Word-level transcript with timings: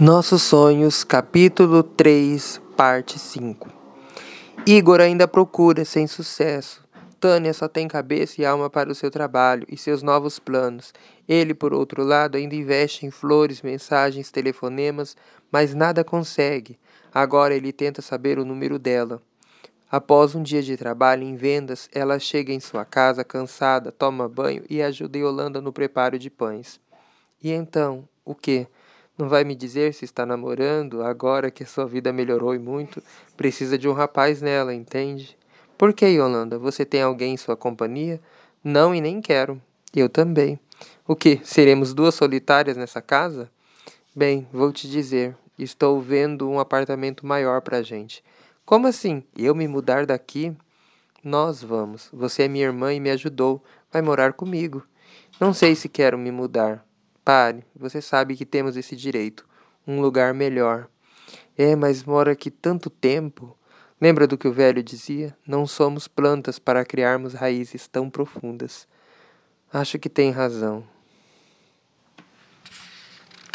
Nossos 0.00 0.40
Sonhos, 0.40 1.04
capítulo 1.04 1.82
3, 1.82 2.58
parte 2.74 3.18
5. 3.18 3.68
Igor 4.64 4.98
ainda 4.98 5.28
procura, 5.28 5.84
sem 5.84 6.06
sucesso. 6.06 6.82
Tânia 7.20 7.52
só 7.52 7.68
tem 7.68 7.86
cabeça 7.86 8.40
e 8.40 8.46
alma 8.46 8.70
para 8.70 8.90
o 8.90 8.94
seu 8.94 9.10
trabalho 9.10 9.66
e 9.68 9.76
seus 9.76 10.02
novos 10.02 10.38
planos. 10.38 10.94
Ele, 11.28 11.52
por 11.52 11.74
outro 11.74 12.02
lado, 12.02 12.38
ainda 12.38 12.54
investe 12.54 13.04
em 13.04 13.10
flores, 13.10 13.60
mensagens, 13.60 14.30
telefonemas, 14.30 15.14
mas 15.52 15.74
nada 15.74 16.02
consegue. 16.02 16.78
Agora 17.12 17.54
ele 17.54 17.70
tenta 17.70 18.00
saber 18.00 18.38
o 18.38 18.44
número 18.46 18.78
dela. 18.78 19.20
Após 19.90 20.34
um 20.34 20.42
dia 20.42 20.62
de 20.62 20.78
trabalho 20.78 21.24
em 21.24 21.36
vendas, 21.36 21.90
ela 21.92 22.18
chega 22.18 22.54
em 22.54 22.60
sua 22.60 22.86
casa 22.86 23.22
cansada, 23.22 23.92
toma 23.92 24.26
banho 24.26 24.64
e 24.70 24.80
ajuda 24.80 25.18
Yolanda 25.18 25.60
no 25.60 25.74
preparo 25.74 26.18
de 26.18 26.30
pães. 26.30 26.80
E 27.42 27.52
então, 27.52 28.08
o 28.24 28.34
que? 28.34 28.66
Não 29.20 29.28
vai 29.28 29.44
me 29.44 29.54
dizer 29.54 29.92
se 29.92 30.06
está 30.06 30.24
namorando, 30.24 31.02
agora 31.02 31.50
que 31.50 31.62
a 31.62 31.66
sua 31.66 31.84
vida 31.84 32.10
melhorou 32.10 32.54
e 32.54 32.58
muito, 32.58 33.02
precisa 33.36 33.76
de 33.76 33.86
um 33.86 33.92
rapaz 33.92 34.40
nela, 34.40 34.72
entende? 34.72 35.36
Por 35.76 35.92
que, 35.92 36.06
Yolanda? 36.06 36.58
Você 36.58 36.86
tem 36.86 37.02
alguém 37.02 37.34
em 37.34 37.36
sua 37.36 37.54
companhia? 37.54 38.18
Não 38.64 38.94
e 38.94 39.00
nem 39.00 39.20
quero. 39.20 39.60
Eu 39.94 40.08
também. 40.08 40.58
O 41.06 41.14
que? 41.14 41.38
Seremos 41.44 41.92
duas 41.92 42.14
solitárias 42.14 42.78
nessa 42.78 43.02
casa? 43.02 43.50
Bem, 44.16 44.48
vou 44.50 44.72
te 44.72 44.88
dizer, 44.88 45.36
estou 45.58 46.00
vendo 46.00 46.48
um 46.48 46.58
apartamento 46.58 47.26
maior 47.26 47.60
pra 47.60 47.82
gente. 47.82 48.24
Como 48.64 48.86
assim? 48.86 49.22
Eu 49.36 49.54
me 49.54 49.68
mudar 49.68 50.06
daqui? 50.06 50.56
Nós 51.22 51.62
vamos. 51.62 52.08
Você 52.10 52.44
é 52.44 52.48
minha 52.48 52.64
irmã 52.64 52.94
e 52.94 52.98
me 52.98 53.10
ajudou. 53.10 53.62
Vai 53.92 54.00
morar 54.00 54.32
comigo. 54.32 54.82
Não 55.38 55.52
sei 55.52 55.74
se 55.74 55.90
quero 55.90 56.16
me 56.16 56.30
mudar. 56.30 56.82
Pare, 57.32 57.64
você 57.76 58.02
sabe 58.02 58.34
que 58.34 58.44
temos 58.44 58.76
esse 58.76 58.96
direito. 58.96 59.46
Um 59.86 60.00
lugar 60.00 60.34
melhor. 60.34 60.88
É, 61.56 61.76
mas 61.76 62.02
mora 62.02 62.32
aqui 62.32 62.50
tanto 62.50 62.90
tempo. 62.90 63.56
Lembra 64.00 64.26
do 64.26 64.36
que 64.36 64.48
o 64.48 64.52
velho 64.52 64.82
dizia? 64.82 65.36
Não 65.46 65.64
somos 65.64 66.08
plantas 66.08 66.58
para 66.58 66.84
criarmos 66.84 67.32
raízes 67.32 67.86
tão 67.86 68.10
profundas. 68.10 68.88
Acho 69.72 69.96
que 69.96 70.08
tem 70.08 70.32
razão. 70.32 70.82